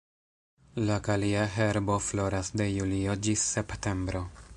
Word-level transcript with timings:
La 0.87 0.95
kalia 1.07 1.43
herbo 1.57 1.97
floras 2.05 2.51
de 2.61 2.67
julio 2.71 3.17
ĝis 3.29 3.45
septembro. 3.51 4.23